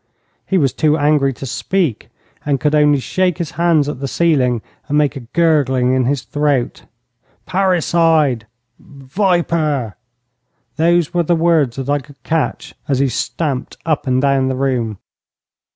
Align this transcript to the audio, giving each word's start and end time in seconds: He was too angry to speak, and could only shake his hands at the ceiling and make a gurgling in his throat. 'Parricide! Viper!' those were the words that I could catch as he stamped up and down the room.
He 0.47 0.57
was 0.57 0.73
too 0.73 0.97
angry 0.97 1.31
to 1.33 1.45
speak, 1.45 2.09
and 2.43 2.59
could 2.59 2.73
only 2.73 2.99
shake 2.99 3.37
his 3.37 3.51
hands 3.51 3.87
at 3.87 3.99
the 3.99 4.07
ceiling 4.07 4.63
and 4.87 4.97
make 4.97 5.15
a 5.15 5.19
gurgling 5.19 5.93
in 5.93 6.05
his 6.05 6.23
throat. 6.23 6.85
'Parricide! 7.45 8.47
Viper!' 8.79 9.95
those 10.75 11.13
were 11.13 11.21
the 11.21 11.35
words 11.35 11.75
that 11.75 11.87
I 11.87 11.99
could 11.99 12.23
catch 12.23 12.73
as 12.87 12.97
he 12.97 13.09
stamped 13.09 13.77
up 13.85 14.07
and 14.07 14.19
down 14.19 14.47
the 14.47 14.55
room. 14.55 14.97